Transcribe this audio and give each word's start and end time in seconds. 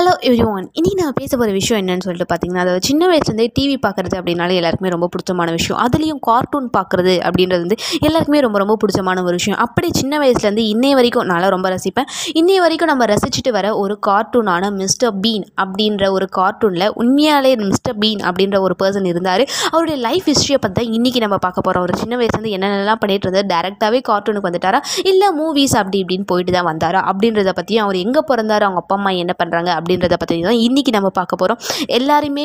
Hello 0.00 0.12
every 0.28 0.44
one 0.50 0.66
இன்றைக்கி 0.78 0.96
நான் 0.98 1.16
பேச 1.18 1.30
போகிற 1.38 1.54
விஷயம் 1.56 1.78
என்னன்னு 1.80 2.04
சொல்லிட்டு 2.04 2.26
பார்த்தீங்கன்னா 2.28 2.60
அதாவது 2.62 2.84
சின்ன 2.88 3.02
வயசுலேருந்தே 3.08 3.46
டிவி 3.56 3.74
பார்க்குறது 3.86 4.14
அப்படின்னாலே 4.18 4.54
எல்லாருக்குமே 4.60 4.90
ரொம்ப 4.94 5.06
பிடிச்சமான 5.12 5.48
விஷயம். 5.56 5.80
அதுலேயும் 5.84 6.20
கார்ட்டூன் 6.28 6.68
பார்க்குறது 6.76 7.14
அப்படின்றது 7.28 7.62
வந்து 7.64 7.76
எல்லாருக்குமே 8.06 8.40
ரொம்ப 8.44 8.58
ரொம்ப 8.62 8.74
பிடிச்சமான 8.82 9.22
ஒரு 9.28 9.34
விஷயம். 9.40 9.58
அப்படி 9.64 9.88
சின்ன 9.98 10.20
வயசுலேருந்து 10.22 10.64
இன்னைய 10.74 10.92
வரைக்கும் 10.98 11.26
நான்லாம் 11.32 11.52
ரொம்ப 11.56 11.70
ரசிப்பேன். 11.74 12.08
இன்னைய 12.40 12.60
வரைக்கும் 12.64 12.90
நம்ம 12.92 13.08
ரசிச்சுட்டு 13.12 13.52
வர 13.58 13.66
ஒரு 13.82 13.96
கார்ட்டூனான 14.08 14.70
மிஸ்டர் 14.78 15.14
பீன் 15.24 15.44
அப்படின்ற 15.64 16.10
ஒரு 16.16 16.28
கார்ட்டூனில் 16.38 16.86
உண்மையாலே 17.02 17.52
மிஸ்டர் 17.66 17.98
பீன் 18.04 18.22
அப்படின்ற 18.30 18.60
ஒரு 18.68 18.76
பர்சன் 18.84 19.10
இருந்தார். 19.12 19.44
அவருடைய 19.72 19.98
லைஃப் 20.06 20.30
ஹிஸ்ட்ரியை 20.32 20.60
பற்றி 20.64 20.78
தான் 20.80 20.90
இன்றைக்கி 20.98 21.22
நம்ம 21.26 21.38
பார்க்க 21.46 21.66
போகிறோம் 21.68 21.86
ஒரு 21.88 21.96
சின்ன 22.04 22.20
வயசுலேருந்து 22.22 22.54
என்னென்னலாம் 22.58 23.02
பண்ணிட்டு 23.04 23.28
இருந்தார் 23.28 23.50
டேரெக்டாகவே 23.54 24.02
கார்ட்டூனுக்கு 24.10 24.50
வந்துட்டாரா? 24.50 24.82
இல்லை 25.12 25.30
மூவிஸ் 25.42 25.76
அப்படி 25.82 26.00
இப்படின்னு 26.04 26.28
போயிட்டு 26.32 26.54
தான் 26.58 26.68
வந்தாரா? 26.72 27.02
அப்படின்றத 27.12 27.56
பற்றியும் 27.60 27.84
அவர் 27.86 28.00
எங்கே 28.06 28.24
பிறந்தார்? 28.32 28.66
அவங்க 28.68 28.82
அப்பா 28.84 28.98
அம்மா 29.00 29.14
என்ன 29.24 29.34
பண்ணுறாங்க 29.42 29.70
அப்படின்றத 29.90 30.16
பற்றி 30.22 30.42
தான் 30.42 30.60
இன்றைக்கி 30.64 30.90
நம்ம 30.96 31.08
பார்க்க 31.16 31.42
போகிறோம் 31.42 31.60
எல்லாருமே 31.98 32.44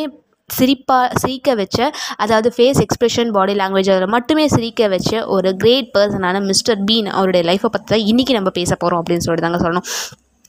சிரிப்பாக 0.49 1.05
சிரிக்க 1.22 1.53
வச்ச 1.59 1.77
அதாவது 2.23 2.49
ஃபேஸ் 2.55 2.80
எக்ஸ்ப்ரெஷன் 2.84 3.31
பாடி 3.36 3.53
லாங்குவேஜ் 3.62 3.90
அதில் 3.94 4.13
மட்டுமே 4.16 4.45
சிரிக்க 4.53 4.88
வச்ச 4.94 5.12
ஒரு 5.36 5.50
கிரேட் 5.62 5.89
பர்சனான 5.95 6.41
மிஸ்டர் 6.50 6.81
பீன் 6.89 7.09
அவருடைய 7.16 7.44
லைஃப்பை 7.50 7.70
பற்றி 7.76 7.89
தான் 7.94 8.05
இன்றைக்கி 8.12 8.34
நம்ம 8.38 8.52
பேச 8.59 8.72
போகிறோம் 8.76 9.02
அப்படின்னு 9.02 9.26
சொல்லிட்டு 9.26 9.48
தாங்க 9.48 9.62
சொல்லணும். 9.63 9.88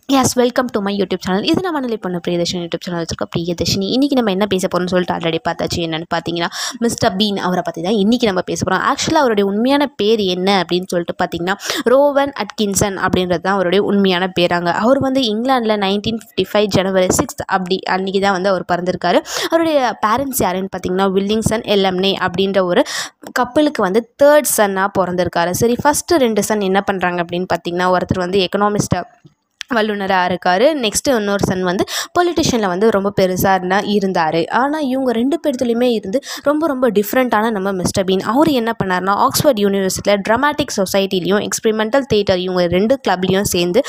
Yes 0.08 0.34
welcome 0.38 0.68
to 0.74 0.78
my 0.86 0.92
YouTube 0.98 1.22
channel 1.24 1.46
இது 1.50 1.60
நம்ம 1.64 1.78
நிலை 1.84 1.96
பண்ண 2.02 2.16
பிரியதர்ஷினி 2.24 2.60
யூடியூப் 2.64 2.84
சேனல் 2.84 3.00
வச்சிருக்கோம். 3.02 3.30
பிரியதர்ஷினி 3.34 3.86
இன்றைக்கி 3.94 4.16
நம்ம 4.18 4.30
என்ன 4.34 4.44
பேச 4.52 4.64
போகிறோம்னு 4.66 4.92
சொல்லிட்டு 4.92 5.14
ஆல்ரெடி 5.14 5.40
பார்த்தாச்சு. 5.48 5.78
என்னென்னு 5.86 6.06
பார்த்தீங்கன்னா 6.14 6.48
மிஸ்டர் 6.84 7.14
பீன் 7.20 7.38
அவரை 7.46 7.62
பற்றி 7.68 7.80
தான் 7.86 7.98
இன்றைக்கி 8.02 8.26
நம்ம 8.30 8.42
பேச 8.50 8.60
போகிறோம் 8.62 8.84
ஆக்சுவலாக 8.90 9.24
அவருடைய 9.24 9.46
உண்மையான 9.50 9.88
பேர் 10.00 10.22
என்ன 10.36 10.48
அப்படின்னு 10.62 10.88
சொல்லிட்டு 10.92 11.16
பார்த்தீங்கன்னா 11.22 11.56
ரோவன் 11.94 12.32
அட்கின்சன் 12.44 12.96
அப்படின்றது 13.06 13.44
தான் 13.46 13.56
அவருடைய 13.58 13.82
உண்மையான 13.90 14.30
பேராங்க 14.38 14.72
அவர் 14.84 15.02
வந்து 15.06 15.22
இங்கிலாந்தில் 15.32 15.76
நைன்டீன் 15.86 16.20
ஃபிஃப்டி 16.22 16.46
ஃபைவ் 16.52 16.68
ஜனவரி 16.78 17.10
சிக்ஸ்த் 17.20 17.44
அப்படி 17.56 17.78
அன்றைக்கி 17.96 18.22
தான் 18.26 18.36
வந்து 18.38 18.52
அவர் 18.54 18.68
பிறந்திருக்காரு. 18.72 19.20
அவருடைய 19.50 19.78
பேரண்ட்ஸ் 20.06 20.42
யாருன்னு 20.46 20.72
பார்த்தீங்கன்னா 20.74 21.08
வில்லிங்சன் 21.16 21.66
எல்எம்னே 21.76 22.12
அப்படின்ற 22.26 22.62
ஒரு 22.72 22.84
கப்பலுக்கு 23.40 23.82
வந்து 23.88 24.02
தேர்ட் 24.22 24.54
சன்னாக 24.58 24.90
பிறந்திருக்காரு. 25.00 25.52
சரி 25.62 25.76
ஃபஸ்ட்டு 25.84 26.22
ரெண்டு 26.26 26.44
சன் 26.50 26.68
என்ன 26.72 26.82
பண்ணுறாங்க 26.90 27.20
அப்படின்னு 27.24 27.50
பார்த்தீங்கன்னா 27.54 27.88
ஒருத்தர் 27.96 28.26
வந்து 28.26 28.40
எக்கனாமிஸ்ட்டாக 28.48 29.04
வல்லுநராக 29.74 30.28
இருக்கார். 30.30 30.64
நெக்ஸ்ட்டு 30.84 31.14
இன்னொரு 31.18 31.44
சன் 31.46 31.62
வந்து 31.62 31.84
பொலிட்டிஷியனில் 32.18 32.72
வந்து 32.74 32.90
ரொம்ப 32.90 33.12
பெருசாக 33.20 33.54
இருந்தால் 33.58 33.86
இருந்தார். 33.96 34.40
ஆனால் 34.62 34.86
இவங்க 34.92 35.12
ரெண்டு 35.12 35.38
பேர்த்துலையுமே 35.44 35.88
இருந்து 35.98 36.20
ரொம்ப 36.42 36.66
ரொம்ப 36.66 36.90
டிஃப்ரெண்ட்டான 36.90 37.50
நம்ம 37.50 37.72
மிஸ்டர் 37.72 38.06
பீன். 38.10 38.24
அவர் 38.32 38.50
என்ன 38.60 38.74
பண்ணார்னா 38.82 39.14
ஆக்ஸ்ஃபோர்ட் 39.26 39.62
யூனிவர்சிட்டியில் 39.64 40.24
ட்ராமாட்டிக் 40.28 40.76
சொசைட்டிலையும் 40.80 41.44
எக்ஸ்பெரிமெண்டல் 41.48 42.08
தேட்டர் 42.14 42.42
இவங்க 42.46 42.66
ரெண்டு 42.76 42.96
கிளப்லேயும் 43.08 43.50
சேர்ந்து 43.54 43.82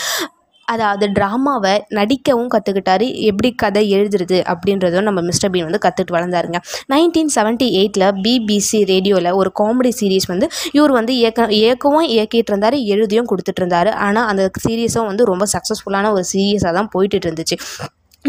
அதாவது 0.67 1.05
ட்ராமாவை 1.17 1.73
நடிக்கவும் 1.97 2.51
கற்றுக்கிட்டாரு 2.53 3.07
எப்படி 3.29 3.49
கதை 3.63 3.83
எழுதுறது 3.97 4.37
அப்படின்றதும் 4.53 5.07
நம்ம 5.09 5.21
மிஸ்டர் 5.21 5.51
பீன் 5.53 5.67
வந்து 5.69 5.81
கற்றுட்டு 5.85 6.15
வளர்ந்தாருங்க. 6.17 6.59
நைன்டீன் 6.93 7.31
செவன்ட்டி 7.37 7.67
எயிட்டில் 7.79 8.07
பிபிசி 8.23 8.81
ரேடியோவில் 8.93 9.31
ஒரு 9.41 9.51
காமெடி 9.61 9.91
சீரீஸ் 9.99 10.27
வந்து 10.33 10.49
இவர் 10.71 10.95
வந்து 10.99 11.13
இயக்க 11.21 11.49
இயக்கவும் 11.61 12.07
இயக்கிட்டு 12.15 12.53
இருந்தார் 12.53 12.77
எழுதியும் 12.95 13.29
கொடுத்துட்டு 13.31 13.63
இருந்தார் 13.63 13.91
ஆனால் 14.07 14.27
அந்த 14.31 14.43
சீரீஸும் 14.65 15.09
வந்து 15.11 15.25
ரொம்ப 15.31 15.47
சக்ஸஸ்ஃபுல்லான 15.55 16.11
ஒரு 16.17 16.25
சீரியஸாக 16.33 16.73
தான் 16.79 16.91
போயிட்டு 16.95 17.27
இருந்துச்சு. 17.27 17.57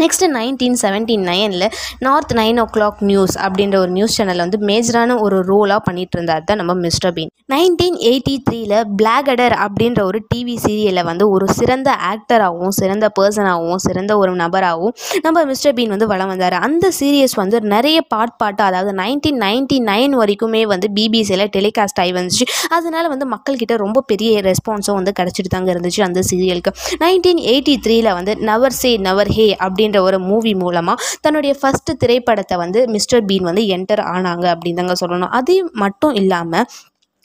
நெக்ஸ்ட்டு 0.02 0.26
நைன்டீன் 0.36 0.76
செவன்ட்டி 0.82 1.16
நைனில் 1.28 1.66
not the 2.06 2.34
nine 2.38 2.58
o'clock 2.74 3.00
news 3.10 3.34
அப்படின்ற 3.44 3.76
ஒரு 3.84 3.92
நியூஸ் 3.96 4.16
சேனலில் 4.18 4.44
வந்து 4.44 4.58
மேஜரான 4.70 5.16
ஒரு 5.24 5.36
ரோலாக 5.50 5.80
பண்ணிட்டு 5.86 6.16
இருந்தார் 6.16 6.46
தான் 6.48 6.60
நம்ம 6.60 6.74
மிஸ்டர் 6.86 7.14
பீன். 7.16 7.30
நைன்டீன் 7.52 7.96
எயிட்டி 8.08 8.34
த்ரீல 8.46 8.74
பிளாகடர் 8.98 9.54
அப்படின்ற 9.64 10.00
ஒரு 10.10 10.18
டிவி 10.30 10.56
சீரியலில் 10.64 11.06
வந்து 11.10 11.24
ஒரு 11.34 11.46
சிறந்த 11.58 11.90
ஆக்டராகவும் 12.10 12.74
சிறந்த 12.80 13.06
பர்சனாகவும் 13.18 13.82
சிறந்த 13.86 14.12
ஒரு 14.22 14.32
நபராகவும் 14.42 14.94
நம்ம 15.26 15.44
மிஸ்டர் 15.50 15.76
பீன் 15.78 15.92
வந்து 15.94 16.08
வளம் 16.12 16.30
வந்தார். 16.32 16.56
அந்த 16.66 16.86
சீரியஸ் 16.98 17.36
வந்து 17.42 17.60
நிறைய 17.74 17.98
பாட் 18.14 18.36
பாட்டாக 18.42 18.68
அதாவது 18.70 18.92
நைன்டீன் 19.02 19.40
நைன்ட்டி 19.46 19.78
நைன் 19.90 20.14
வரைக்குமே 20.22 20.62
வந்து 20.72 20.88
பிபிசியில் 20.98 21.46
டெலிகாஸ்ட் 21.56 22.00
ஆகி 22.04 22.12
வந்துச்சு. 22.18 22.46
அதனால 22.76 23.04
வந்து 23.14 23.28
மக்கள்கிட்ட 23.34 23.76
ரொம்ப 23.84 24.02
பெரிய 24.12 24.40
ரெஸ்பான்ஸும் 24.50 24.98
வந்து 25.00 25.12
கிடச்சிட்டு 25.20 25.52
தாங்க 25.56 25.70
இருந்துச்சு 25.74 26.02
அந்த 26.08 26.22
சீரியலுக்கு 26.30 26.72
நைன்டீன் 27.04 27.42
எயிட்டி 27.52 27.76
த்ரீல 27.86 28.12
வந்து 28.18 28.34
நவர் 28.50 28.76
சே 28.80 28.90
நவர் 29.08 29.30
ஹே 29.36 29.46
அப்படின்ற 29.88 30.00
ஒரு 30.08 30.18
மூவி 30.30 30.52
மூலமாக 30.62 31.04
தன்னுடைய 31.24 31.52
ஃபஸ்ட்டு 31.60 31.98
திரைப்படத்தை 32.02 32.56
வந்து 32.62 32.80
மிஸ்டர் 32.94 33.24
பீன் 33.28 33.46
வந்து 33.50 33.64
என்டர் 33.76 34.02
ஆனாங்க 34.14 34.46
அப்படின்னு 34.54 34.80
தாங்க 34.80 34.96
சொல்லணும். 35.02 35.32
அது 35.38 35.54
மட்டும் 35.82 36.14
இல்லாமல் 36.20 36.66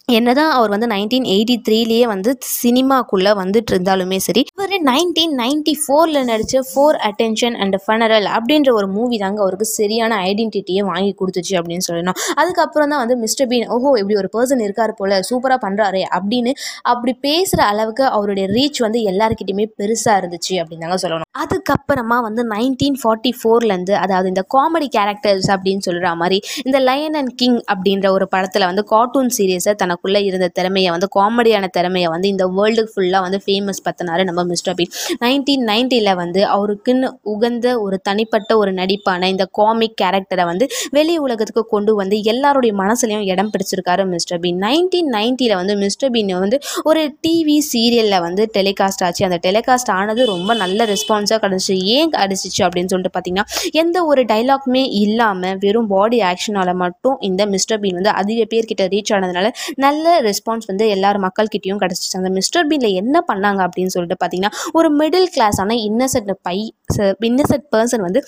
என்னதான் 0.09 0.50
அவர் 0.52 0.69
வந்து 0.69 0.88
நைன்டீன் 0.88 1.25
எயிட்டி 1.34 1.56
த்ரீலேயே 1.68 2.06
வந்து 2.06 2.31
சினிமாக்குள்ளே 2.62 3.31
வந்துட்டு 3.40 3.72
இருந்தாலுமே 3.74 4.18
சரி 4.18 4.41
இவர் 4.52 4.74
நைன்டீன் 4.90 5.36
நைன்டி 5.41 5.74
ஃபோரில் 5.84 6.19
நடித்த 6.30 6.62
ஃபோர் 6.69 6.97
அட்டென்ஷன் 7.09 7.56
அண்ட் 7.56 7.78
ஃபனரல் 7.84 8.28
அப்படின்ற 8.36 8.69
ஒரு 8.74 8.88
மூவி 8.88 9.18
தாங்க 9.18 9.40
அவருக்கு 9.42 9.68
சரியான 9.69 10.16
ஐடென்டிட்டியை 10.30 10.81
வாங்கி 10.90 11.12
கொடுத்துச்சு 11.19 11.53
அப்படின்னு 11.59 11.86
சொல்லணும். 11.90 12.18
அதுக்கப்புறம் 12.36 12.90
தான் 12.90 13.02
வந்து 13.03 13.18
மிஸ்டர் 13.18 13.50
பீன் 13.52 13.68
ஓஹோ 13.68 13.94
இப்படி 14.02 14.18
ஒரு 14.22 14.30
பர்சன் 14.36 14.63
இருக்கார் 14.63 14.94
போல் 14.94 15.16
சூப்பராக 15.30 15.59
பண்ணுறாரே 15.66 16.03
அப்படின்னு 16.18 16.53
அப்படி 16.92 17.13
பேசுகிற 17.28 17.63
அளவுக்கு 17.66 18.06
அவருடைய 18.18 18.47
ரீச் 18.58 18.81
வந்து 18.81 19.02
எல்லாருக்கிட்டையுமே 19.13 19.68
பெருசாக 19.81 20.19
இருந்துச்சு 20.22 20.53
அப்படின்னு 20.62 20.86
தாங்க 20.88 21.00
சொல்லணும். 21.06 21.30
அதுக்கப்புறமா 21.44 22.19
வந்து 22.28 22.42
நைன்டீன் 22.53 23.00
ஃபார்ட்டி 23.03 23.34
ஃபோர்லேருந்து 23.40 23.96
அதாவது 24.03 24.28
இந்த 24.34 24.46
காமெடி 24.58 24.90
கேரக்டர்ஸ் 24.97 25.50
அப்படின்னு 25.56 25.86
சொல்கிற 25.88 26.13
மாதிரி 26.24 26.40
இந்த 26.66 26.78
லயன் 26.90 27.18
அண்ட் 27.22 27.34
கிங் 27.36 27.59
அப்படின்ற 27.74 28.08
ஒரு 28.18 28.28
படத்தில் 28.28 28.69
வந்து 28.72 28.86
கார்ட்டூன் 28.94 29.34
சீரியஸை 29.40 29.75
தனக்குள்ளே 29.94 30.22
இருந்த 30.24 30.48
திறமையை 30.50 30.90
வந்து 30.92 31.08
காமெடியான 31.16 31.66
திறமையை 31.70 32.09
வந்து 32.09 32.28
இந்த 32.28 32.46
வேர்ல்டு 32.56 32.84
ஃபுல்லாக 32.92 33.22
வந்து 33.22 33.40
ஃபேமஸ் 33.46 33.81
பற்றினாரு 33.88 34.24
நம்ம 34.24 34.44
மிஸ்டர் 34.44 34.76
பீன் 34.76 34.92
நைன்டீன் 35.22 35.66
நைன்ட்டியில் 35.68 36.14
வந்து 36.16 36.42
அவருக்குன்னு 36.48 37.08
உகந்த 37.34 37.68
ஒரு 37.80 37.98
தனிப்பட்ட 38.02 38.52
ஒரு 38.58 38.72
நடிப்பான 38.74 39.28
இந்த 39.28 39.46
காமிக் 39.52 39.98
கேரக்டரை 40.02 40.46
வந்து 40.46 40.66
வெளி 40.92 41.16
உலகத்துக்கு 41.18 41.64
கொண்டு 41.68 41.92
வந்து 41.96 42.18
எல்லாருடைய 42.24 42.74
மனசுலையும் 42.74 43.26
இடம் 43.26 43.52
பிடிச்சிருக்காரு 43.54 44.06
மிஸ்டர் 44.08 44.40
பீன் 44.40 44.59
நைன்டீன் 44.64 45.12
நைன்ட்டியில் 45.14 45.56
வந்து 45.56 45.76
மிஸ்டர் 45.76 46.12
பீன் 46.12 46.31
வந்து 46.38 46.58
ஒரு 46.84 47.02
டிவி 47.28 47.58
சீரியலில் 47.72 48.22
வந்து 48.22 48.44
டெலிகாஸ்ட் 48.54 49.04
ஆச்சு. 49.04 49.24
அந்த 49.25 49.40
டெலிகாஸ்ட் 49.44 49.92
ஆனது 49.92 50.25
ரொம்ப 50.25 50.54
நல்ல 50.54 50.86
ரெஸ்பான்ஸாக 50.86 51.40
கிடச்சிச்சு 51.44 51.75
ஏன் 51.94 52.12
அடிச்சிச்சு 52.24 52.62
அப்படின்னு 52.66 52.86
சொல்லிட்டு 52.86 53.14
பார்த்தீங்கன்னா 53.16 53.46
எந்த 53.74 53.98
ஒரு 54.06 54.22
டைலாக்குமே 54.24 54.84
இல்லாமல் 55.02 55.58
வெறும் 55.60 55.88
பாடி 55.88 56.20
ஆக்ஷனால் 56.24 56.74
மட்டும் 56.75 57.18
இந்த 57.22 57.46
மிஸ்டர் 57.46 57.80
பீன் 57.80 57.94
வந்து 57.94 58.14
அதிக 58.14 58.42
பேர்கிட்ட 58.54 58.86
ரீச் 58.94 59.12
ஆனதுனால 59.14 59.48
நல்ல 59.85 60.16
ரெஸ்பான்ஸ் 60.27 60.69
வந்து 60.71 60.85
எல்லார் 60.95 61.19
மக்கள்கிட்டையும் 61.25 61.81
கிடச்சிச்சு. 61.83 62.17
அந்த 62.19 62.31
மிஸ்டர் 62.38 62.67
பீனில் 62.71 62.97
என்ன 63.01 63.23
பண்ணாங்க 63.31 63.61
அப்படின்னு 63.67 63.94
சொல்லிட்டு 63.95 64.17
பார்த்தீங்கன்னா 64.23 64.53
ஒரு 64.79 64.89
மிடில் 65.01 65.29
கிளாஸான 65.35 65.77
இன்னசென்ட் 65.89 66.33
பை 66.47 66.57
இன்னசென்ட் 67.29 67.67
பர்சன் 67.75 68.05
வந்து 68.07 68.21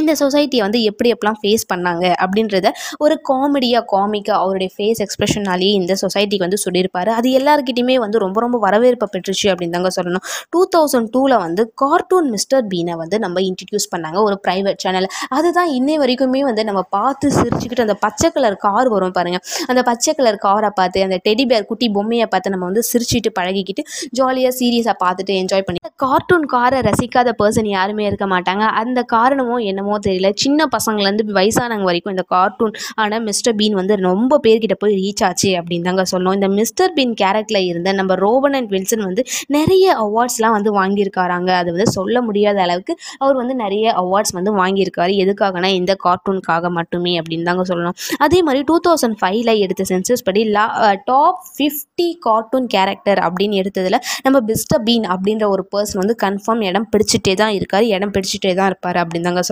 இந்த 0.00 0.12
சொசைட்டியை 0.20 0.62
வந்து 0.64 0.78
எப்படி 0.90 1.08
எப்படிலாம் 1.14 1.38
ஃபேஸ் 1.40 1.64
பண்ணாங்க 1.72 2.04
அப்படின்றத 2.24 2.68
ஒரு 3.04 3.14
காமெடியாக 3.30 3.84
காமிக்காக 3.92 4.38
அவருடைய 4.42 4.70
ஃபேஸ் 4.76 5.00
எக்ஸ்ப்ரெஷனாலேயே 5.04 5.72
இந்த 5.80 5.92
சொசைட்டிக்கு 6.02 6.44
வந்து 6.46 6.60
சொல்லியிருப்பார். 6.64 7.10
அது 7.18 7.28
எல்லாருக்கிட்டையுமே 7.38 7.96
வந்து 8.04 8.18
ரொம்ப 8.24 8.38
ரொம்ப 8.44 8.58
வரவேற்பை 8.66 9.06
பெற்றுச்சு 9.14 9.46
அப்படின்னு 9.52 9.76
தாங்க 9.76 9.90
சொல்லணும். 9.98 10.24
டூ 10.54 10.62
தௌசண்ட் 10.74 11.10
டூவில் 11.16 11.36
வந்து 11.44 11.62
கார்ட்டூன் 11.82 12.30
மிஸ்டர் 12.34 12.64
பீனை 12.72 12.94
வந்து 13.02 13.18
நம்ம 13.24 13.40
இன்ட்ரடியூஸ் 13.48 13.88
பண்ணாங்க 13.94 14.18
ஒரு 14.28 14.38
ப்ரைவேட் 14.46 14.80
சேனல் 14.84 15.08
அதுதான் 15.38 15.70
இன்னை 15.78 15.96
வரைக்குமே 16.02 16.42
வந்து 16.50 16.64
நம்ம 16.70 16.82
பார்த்து 16.96 17.26
சிரிச்சுக்கிட்டு 17.38 17.86
அந்த 17.86 17.96
பச்சை 18.06 18.30
கலர் 18.36 18.58
கார் 18.66 18.90
வரும் 18.94 19.14
பாருங்கள் 19.18 19.44
அந்த 19.70 19.82
பச்சை 19.90 20.14
கலர் 20.20 20.40
காரை 20.46 20.72
பார்த்து 20.80 21.04
அந்த 21.08 21.18
டெடி 21.28 21.46
பேர் 21.52 21.68
குட்டி 21.70 21.88
பொம்மையை 21.98 22.28
பார்த்து 22.32 22.54
நம்ம 22.56 22.66
வந்து 22.70 22.84
சிரிச்சிட்டு 22.92 23.32
பழகிக்கிட்டு 23.40 23.84
ஜாலியாக 24.20 24.54
சீரியஸாக 24.60 24.96
பார்த்துட்டு 25.04 25.34
என்ஜாய் 25.42 25.66
பண்ணி 25.68 25.80
கார்ட்டூன் 26.04 26.46
காரை 26.54 26.78
ரசிக்காத 26.88 27.30
பர்சன் 27.40 27.70
யாருமே 27.76 28.04
இருக்க 28.10 28.26
மாட்டாங்க. 28.34 28.64
அந்த 28.82 29.00
காரணமும் 29.14 29.62
என்ன 29.70 29.80
என்னமோ 29.82 29.98
தெரியல. 30.06 30.28
சின்ன 30.42 30.66
பசங்கள்லேருந்து 30.74 31.24
வயசானவங்க 31.38 31.86
வரைக்கும் 31.90 32.12
இந்த 32.14 32.24
கார்ட்டூன் 32.34 32.74
ஆனால் 33.02 33.22
மிஸ்டர் 33.28 33.56
பீன் 33.60 33.76
வந்து 33.80 33.94
ரொம்ப 34.08 34.38
பேர்கிட்ட 34.44 34.74
போய் 34.82 34.94
ரீச் 35.02 35.22
ஆச்சு 35.28 35.50
அப்படின்னு 35.60 35.86
தாங்க 35.88 36.04
சொன்னோம் 36.12 36.36
இந்த 36.38 36.48
மிஸ்டர் 36.58 36.92
பீன் 36.96 37.14
கேரக்டரில் 37.22 37.68
இருந்த 37.70 37.92
நம்ம 38.00 38.14
ரோபன் 38.24 38.56
அண்ட் 38.58 38.70
வில்சன் 38.74 39.04
வந்து 39.08 39.22
நிறைய 39.56 39.86
அவார்ட்ஸ்லாம் 40.04 40.54
வந்து 40.56 40.70
வாங்கியிருக்காராங்க. 40.78 41.50
அது 41.60 41.68
வந்து 41.76 41.88
சொல்ல 41.96 42.16
முடியாத 42.28 42.60
அளவுக்கு 42.66 42.94
அவர் 43.22 43.36
வந்து 43.40 43.56
நிறைய 43.64 43.86
அவார்ட்ஸ் 44.02 44.34
வந்து 44.38 44.52
வாங்கியிருக்காரு. 44.60 45.14
எதுக்காகனா 45.24 45.70
இந்த 45.80 45.92
கார்ட்டூனுக்காக 46.04 46.70
மட்டுமே 46.78 47.14
அப்படின்னு 47.20 47.48
தாங்க 47.50 47.64
சொல்லணும். 47.72 47.96
அதே 48.26 48.40
மாதிரி 48.48 48.62
டூ 48.70 48.76
தௌசண்ட் 48.86 49.18
ஃபைவ்ல 49.22 49.54
எடுத்த 49.64 49.82
சென்சஸ் 49.92 50.24
படி 50.28 50.42
லா 50.56 50.66
டாப் 51.10 51.40
ஃபிஃப்டி 51.56 52.08
கார்ட்டூன் 52.28 52.68
கேரக்டர் 52.76 53.22
அப்படின்னு 53.26 53.60
எடுத்ததில் 53.62 54.00
நம்ம 54.26 54.36
மிஸ்டர் 54.52 54.84
பீன் 54.88 55.08
அப்படின்ற 55.16 55.44
ஒரு 55.56 55.64
பர்சன் 55.74 56.00
வந்து 56.02 56.16
கன்ஃபார்ம் 56.24 56.64
இடம் 56.70 56.88
பிடிச்சிட்டே 56.94 57.34
தான் 57.42 57.54
இருக்கார். 57.58 57.86
இடம் 57.96 58.14
பிடிச்சிட்டே 58.14 58.52
தான் 58.58 58.68
இருப்பார் 58.72 58.98
அப்படின்னு 59.02 59.28
தாங்க 59.28 59.42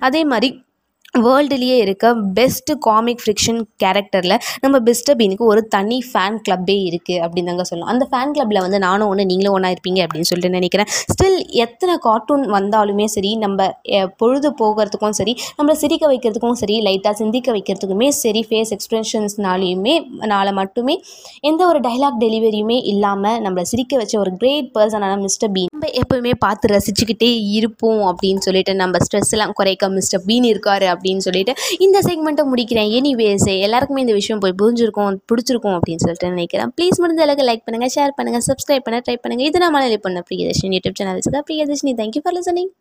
அதே 0.00 0.24
மாதிரி 0.24 0.50
வேர்ல்டுலேயே 1.18 1.76
இருக்க 1.76 2.14
பெஸ்ட்டு 2.34 2.74
காமிக் 2.80 3.22
ஃபிக்ஷன் 3.24 3.58
கேரக்டரில் 3.84 4.34
நம்ம 4.60 4.76
மிஸ்டர் 4.78 5.16
பீனுக்கு 5.16 5.44
ஒரு 5.44 5.62
தனி 5.68 5.98
ஃபேன் 6.12 6.38
கிளப்பே 6.40 6.76
இருக்குது 6.88 7.18
அப்படின்னு 7.24 7.46
தாங்க 7.46 7.64
சொல்லலாம் 7.64 7.90
அந்த 7.92 8.04
ஃபேன் 8.10 8.32
கிளப்பில் 8.32 8.60
வந்து 8.60 8.78
நானும் 8.78 9.08
ஒன்று 9.08 9.24
நீங்களும் 9.24 9.52
ஒன்றா 9.52 9.70
இருப்பீங்க 9.70 10.00
அப்படின்னு 10.04 10.28
சொல்லிட்டு 10.28 10.56
நினைக்கிறேன். 10.56 10.88
ஸ்டில் 11.12 11.38
எத்தனை 11.56 11.96
கார்ட்டூன் 11.98 12.44
வந்தாலுமே 12.50 13.04
சரி 13.04 13.32
நம்ம 13.36 13.68
பொழுது 14.16 14.50
போகிறதுக்கும் 14.58 15.10
சரி 15.10 15.34
நம்மளை 15.58 15.72
சிரிக்க 15.72 16.06
வைக்கிறதுக்கும் 16.06 16.52
சரி 16.52 16.78
லைட்டாக 16.82 17.14
சிந்திக்க 17.14 17.52
வைக்கிறதுக்குமே 17.52 18.08
சரி 18.08 18.42
ஃபேஸ் 18.50 18.72
எக்ஸ்பிரஷன்ஸ்னாலையுமே 18.72 19.96
நாளை 20.26 20.52
மட்டுமே 20.52 20.96
எந்த 21.40 21.66
ஒரு 21.66 21.80
டைலாக் 21.80 22.20
டெலிவரியுமே 22.20 22.80
இல்லாமல் 22.84 23.40
நம்மளை 23.42 23.62
சிரிக்க 23.62 23.96
வச்ச 23.96 24.18
ஒரு 24.18 24.32
கிரேட் 24.36 24.70
பர்சனான 24.78 25.20
மிஸ்டர் 25.20 25.52
பீன் 25.52 25.71
நம்ம 25.92 26.00
எப்போவுமே 26.02 26.32
பார்த்து 26.44 26.66
ரசிச்சுக்கிட்டே 26.72 27.28
இருப்போம் 27.56 28.02
அப்படின்னு 28.10 28.42
சொல்லிட்டு 28.46 28.72
நம்ம 28.80 28.98
ஸ்ட்ரெஸ்லாம் 29.04 29.52
குறைக்க 29.58 29.88
மிஸ்டர் 29.96 30.22
பீன் 30.28 30.46
இருக்காரு 30.52 30.86
அப்படின்னு 30.92 31.22
சொல்லிட்டு 31.26 31.52
இந்த 31.86 31.98
செக்மெண்ட்டை 32.08 32.44
முடிக்கிறேன். 32.52 32.90
எனிவேஸ் 32.98 33.48
எல்லாருக்குமே 33.66 34.04
இந்த 34.06 34.14
விஷயம் 34.20 34.42
போய் 34.44 34.56
புரிஞ்சிருக்கும் 34.62 35.18
பிடிச்சிருக்கும் 35.32 35.76
அப்படின்னு 35.78 36.04
சொல்லிட்டு 36.04 36.34
நினைக்கிறேன். 36.36 36.72
ப்ளீஸ் 36.78 37.00
முடிஞ்ச 37.04 37.22
அளவுக்கு 37.26 37.48
லைக் 37.50 37.66
பண்ணுங்கள் 37.66 37.94
ஷேர் 37.96 38.16
பண்ணுங்கள் 38.20 38.46
சப்ஸ்கிரைப் 38.50 38.86
பண்ண 38.88 39.00
ட்ரை 39.08 39.18
பண்ணுங்கள் 39.24 39.48
இது 39.50 39.62
நான் 39.64 39.74
மலையாளி 39.76 40.00
பண்ண 40.06 40.22
Priyadarshini 40.30 40.78
YouTube 40.78 40.98
channel 41.02 41.44
Priyadarshini. 41.50 41.94
Thank you 42.00 42.22
for 42.24 42.36
listening 42.38 42.72